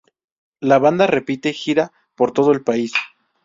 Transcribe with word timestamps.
La 0.61 0.79
banda 0.79 1.05
repite 1.05 1.53
gira 1.53 1.93
por 2.15 2.31
todo 2.31 2.51
el 2.51 2.63
país. 2.63 2.91